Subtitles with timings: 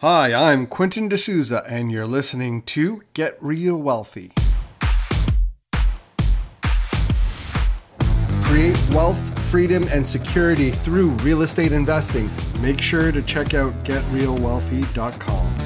[0.00, 4.30] Hi, I'm Quentin D'Souza, and you're listening to Get Real Wealthy.
[8.44, 9.18] Create wealth,
[9.50, 12.30] freedom, and security through real estate investing.
[12.60, 15.58] Make sure to check out getrealwealthy.com.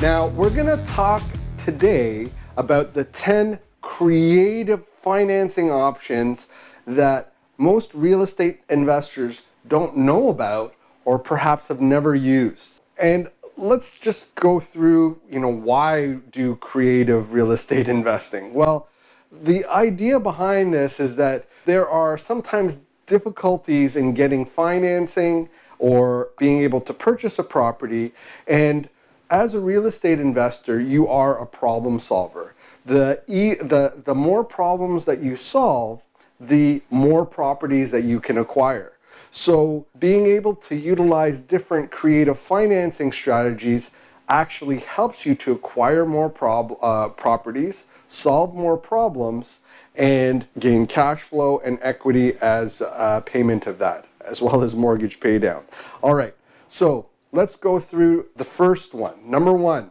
[0.00, 1.24] Now, we're going to talk
[1.64, 6.46] today about the 10 creative financing options
[6.86, 12.80] that most real estate investors don't know about or perhaps have never used.
[13.00, 18.54] And let's just go through, you know, why do creative real estate investing?
[18.54, 18.88] Well,
[19.30, 26.62] the idea behind this is that there are sometimes difficulties in getting financing or being
[26.62, 28.12] able to purchase a property
[28.46, 28.88] and
[29.30, 32.54] as a real estate investor, you are a problem solver.
[32.84, 36.02] The, e, the, the more problems that you solve,
[36.40, 38.92] the more properties that you can acquire.
[39.30, 43.90] So being able to utilize different creative financing strategies
[44.28, 49.60] actually helps you to acquire more prob- uh, properties, solve more problems,
[49.96, 52.80] and gain cash flow and equity as
[53.26, 55.62] payment of that, as well as mortgage paydown.
[56.02, 56.34] All right,
[56.68, 59.28] so let's go through the first one.
[59.28, 59.90] Number one,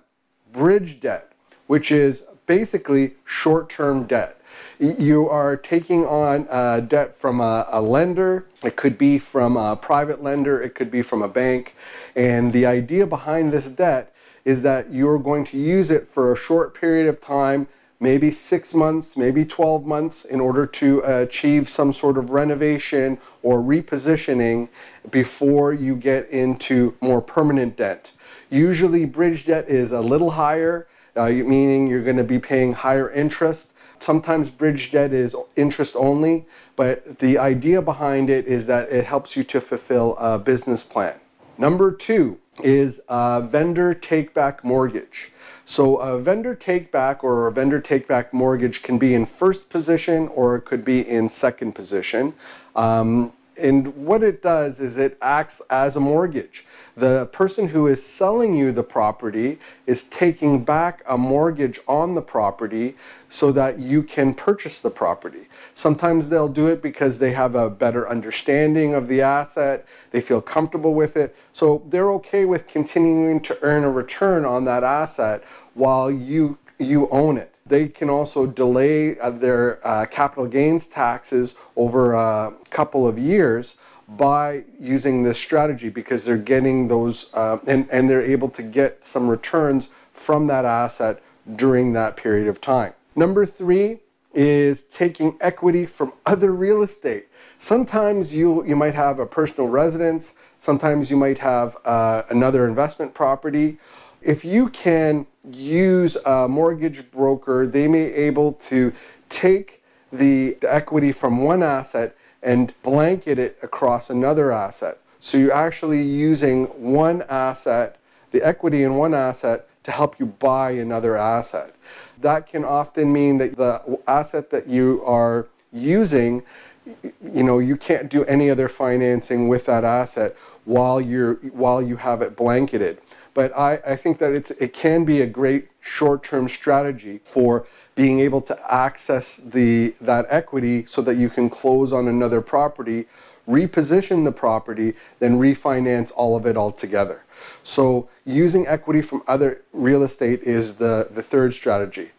[0.52, 1.34] bridge debt,
[1.68, 4.39] which is basically short term debt.
[4.80, 8.46] You are taking on uh, debt from a, a, lender.
[8.64, 11.76] It could be from a private lender, it could be from a bank.
[12.16, 14.14] And the idea behind this debt
[14.46, 17.68] is that you're going to use it for a short period of time,
[18.00, 23.60] maybe six months, maybe 12 months, in order to achieve some sort of renovation or
[23.60, 24.70] repositioning
[25.12, 28.12] before you get into more permanent debt.
[28.50, 33.12] Usually, bridge debt is a little higher, uh, meaning you're going to be paying higher
[33.12, 39.06] interest Sometimes bridge debt is interest only, but the idea behind it is that it
[39.06, 41.16] helps you to fulfill a business plan.
[41.58, 45.32] Number two is a vendor take back mortgage.
[45.66, 49.70] So a vendor take back or a vendor take back mortgage can be in first
[49.70, 52.34] position or it could be in second position.
[52.76, 56.66] Um, and what it does is it acts as a mortgage.
[56.96, 62.22] The person who is selling you the property is taking back a mortgage on the
[62.22, 62.96] property
[63.30, 65.48] so that you can purchase the property.
[65.74, 70.42] Sometimes they'll do it because they have a better understanding of the asset, they feel
[70.42, 75.44] comfortable with it, so they're okay with continuing to earn a return on that asset
[75.74, 81.56] while you you own it they can also delay uh, their uh, capital gains taxes
[81.76, 83.76] over a couple of years
[84.08, 89.06] by using this strategy because they're getting those uh, and, and they're able to get
[89.06, 91.22] some returns from that asset
[91.56, 92.94] during that period of time.
[93.16, 94.00] Number three
[94.34, 97.28] is taking equity from other real estate.
[97.60, 103.14] Sometimes you, you might have a personal residence, sometimes you might have uh, another investment
[103.14, 103.78] property.
[104.22, 108.94] If you can use a mortgage broker, they may able to
[109.30, 109.82] take
[110.12, 115.00] the, equity from one asset and blanket it across another asset.
[115.20, 117.98] So you're actually using one asset,
[118.32, 121.74] the equity in one asset, to help you buy another asset.
[122.20, 126.44] That can often mean that the asset that you are using,
[126.86, 130.36] you know, you can't do any other financing with that asset
[130.70, 133.02] while you're while you have it blanketed.
[133.34, 137.66] But I, I think that it's, it can be a great short-term strategy for
[137.96, 143.06] being able to access the, that equity so that you can close on another property,
[143.48, 147.24] reposition the property, then refinance all of it all together.
[147.64, 152.10] So using equity from other real estate is the, the third strategy.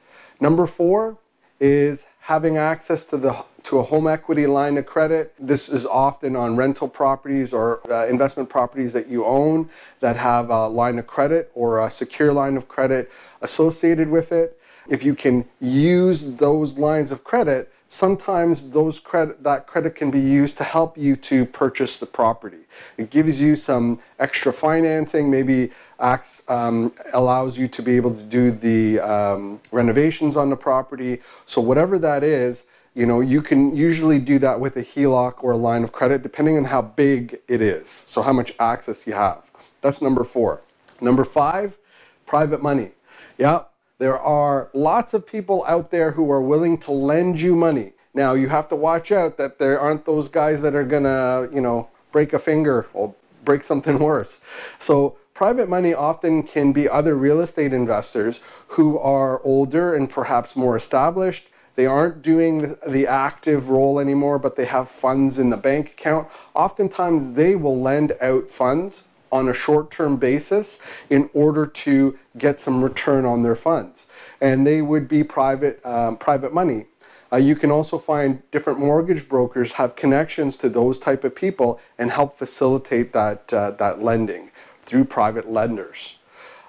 [0.40, 1.18] Number four
[1.58, 5.34] is having access to the to a home equity line of credit.
[5.38, 9.68] This is often on rental properties or uh, investment properties that you own
[10.00, 13.10] that have a line of credit or a secure line of credit
[13.42, 14.58] associated with it.
[14.88, 20.20] If you can use those lines of credit, sometimes those credit that credit can be
[20.20, 22.64] used to help you to purchase the property.
[22.96, 28.22] It gives you some extra financing, maybe acts um, allows you to be able to
[28.22, 31.20] do the um, renovations on the property.
[31.46, 32.64] So whatever that is,
[32.94, 36.22] you know, you can usually do that with a HELOC or a line of credit,
[36.22, 37.90] depending on how big it is.
[37.90, 39.50] So how much access you have.
[39.80, 40.60] That's number four.
[41.00, 41.76] Number five,
[42.24, 42.92] private money.
[43.36, 43.64] Yeah,
[44.00, 47.92] there are lots of people out there who are willing to lend you money.
[48.14, 51.60] Now you have to watch out that there aren't those guys that are gonna, you
[51.60, 53.14] know, break a finger or
[53.44, 54.40] break something worse.
[54.78, 60.56] So private money often can be other real estate investors who are older and perhaps
[60.56, 65.56] more established they aren't doing the active role anymore, but they have funds in the
[65.56, 66.28] bank account.
[66.52, 72.60] Oftentimes, they will lend out funds on a short term basis in order to get
[72.60, 74.06] some return on their funds.
[74.40, 76.86] And they would be private, um, private money.
[77.32, 81.80] Uh, you can also find different mortgage brokers have connections to those type of people
[81.96, 84.50] and help facilitate that, uh, that lending
[84.80, 86.18] through private lenders.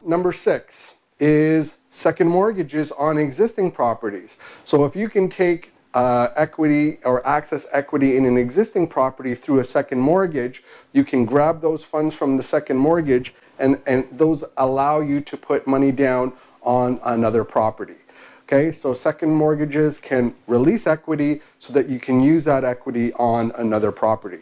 [0.05, 4.37] Number six is second mortgages on existing properties.
[4.63, 9.59] So if you can take uh, equity or access equity in an existing property through
[9.59, 14.43] a second mortgage, you can grab those funds from the second mortgage and, and those
[14.57, 16.33] allow you to put money down
[16.63, 17.95] on another property.
[18.43, 23.51] Okay, so second mortgages can release equity so that you can use that equity on
[23.55, 24.41] another property.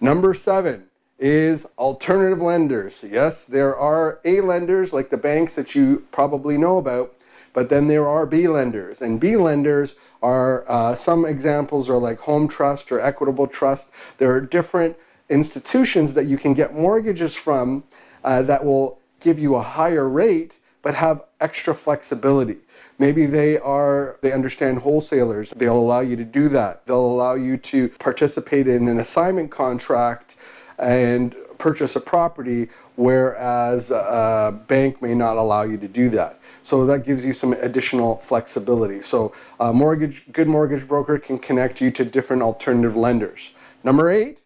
[0.00, 0.86] Number seven
[1.18, 3.04] is alternative lenders.
[3.08, 7.14] Yes, there are A lenders like the banks that you probably know about,
[7.58, 9.02] but then there are B lenders.
[9.02, 13.90] And B lenders are uh, some examples are like Home Trust or Equitable Trust.
[14.18, 14.96] There are different
[15.28, 17.82] institutions that you can get mortgages from
[18.22, 20.52] uh, that will give you a higher rate
[20.82, 22.58] but have extra flexibility.
[22.96, 25.50] Maybe they are, they understand wholesalers.
[25.50, 26.86] They'll allow you to do that.
[26.86, 30.36] They'll allow you to participate in an assignment contract
[30.78, 36.40] and purchase a property, whereas a bank may not allow you to do that.
[36.62, 39.02] So that gives you some additional flexibility.
[39.02, 43.50] So a mortgage, good mortgage broker can connect you to different alternative lenders.
[43.84, 44.38] Number eight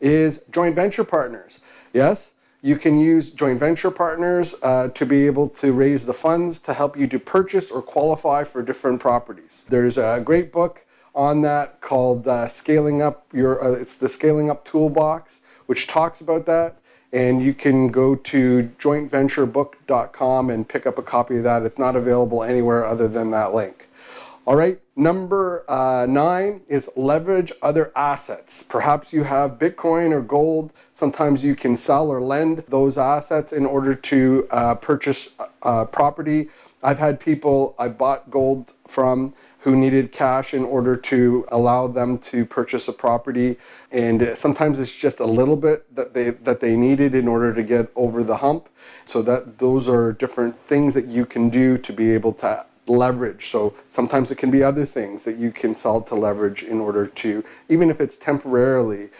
[0.00, 1.60] is joint venture partners.
[1.92, 6.58] Yes, you can use joint venture partners uh, to be able to raise the funds
[6.60, 9.64] to help you to purchase or qualify for different properties.
[9.68, 10.84] There's a great book
[11.14, 16.20] on that called uh, Scaling Up Your, uh, it's the Scaling Up Toolbox, which talks
[16.20, 16.78] about that.
[17.12, 21.62] And you can go to jointventurebook.com and pick up a copy of that.
[21.62, 23.88] It's not available anywhere other than that link.
[24.48, 28.62] All right, number uh, nine is leverage other assets.
[28.62, 30.72] Perhaps you have Bitcoin or gold.
[30.94, 36.48] Sometimes you can sell or lend those assets in order to uh, purchase uh, property.
[36.82, 42.16] I've had people I bought gold from who needed cash in order to allow them
[42.16, 43.56] to purchase a property
[43.90, 47.62] and sometimes it's just a little bit that they that they needed in order to
[47.62, 48.68] get over the hump
[49.04, 53.48] so that those are different things that you can do to be able to leverage.
[53.48, 57.06] So sometimes it can be other things that you can sell to leverage in order
[57.06, 59.10] to, even if it's temporarily,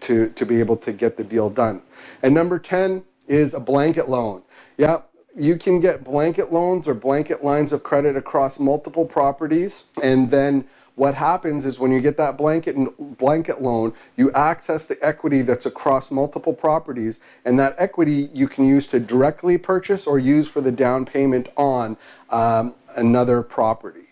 [0.00, 1.82] to, to be able to get the deal done.
[2.22, 4.42] And number 10 is a blanket loan.
[4.76, 5.02] Yeah,
[5.36, 10.64] you can get blanket loans or blanket lines of credit across multiple properties and then
[10.96, 12.76] what happens is when you get that blanket
[13.18, 18.64] blanket loan, you access the equity that's across multiple properties, and that equity you can
[18.64, 21.96] use to directly purchase or use for the down payment on
[22.30, 24.06] um, another property.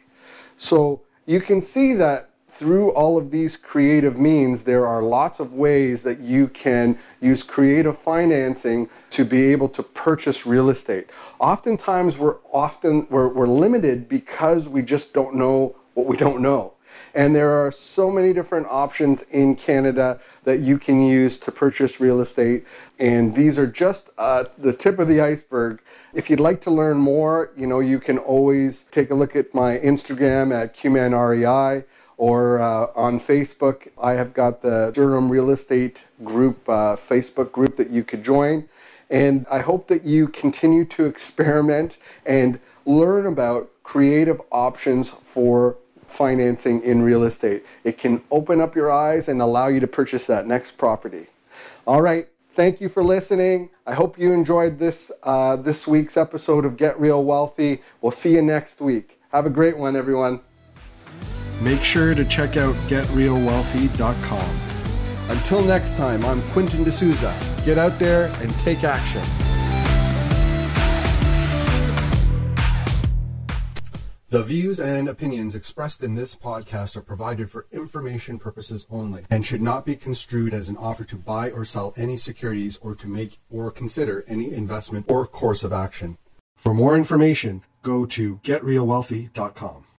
[0.56, 2.30] So you can see that
[2.62, 7.42] through all of these creative means, there are lots of ways that you can use
[7.42, 11.10] creative financing to be able to purchase real estate.
[11.40, 16.74] Oftentimes, we're often we're, we're limited because we just don't know what we don't know.
[17.14, 21.98] And there are so many different options in Canada that you can use to purchase
[21.98, 22.64] real estate.
[22.96, 25.82] And these are just uh, the tip of the iceberg.
[26.14, 29.52] If you'd like to learn more, you know, you can always take a look at
[29.52, 31.86] my Instagram at QManREI
[32.22, 33.88] or uh, on Facebook.
[34.00, 38.68] I have got the Durham Real Estate Group uh, Facebook group that you could join.
[39.10, 46.80] And I hope that you continue to experiment and learn about creative options for financing
[46.84, 47.64] in real estate.
[47.82, 51.26] It can open up your eyes and allow you to purchase that next property.
[51.88, 52.28] All right.
[52.54, 53.70] Thank you for listening.
[53.84, 57.82] I hope you enjoyed this uh, this week's episode of Get Real Wealthy.
[58.00, 59.18] We'll see you next week.
[59.32, 60.42] Have a great one, everyone.
[61.62, 64.60] Make sure to check out getrealwealthy.com.
[65.28, 67.32] Until next time, I'm Quentin D'Souza.
[67.64, 69.22] Get out there and take action.
[74.30, 79.46] The views and opinions expressed in this podcast are provided for information purposes only and
[79.46, 83.06] should not be construed as an offer to buy or sell any securities or to
[83.06, 86.18] make or consider any investment or course of action.
[86.56, 89.84] For more information, go to getrealwealthy.com.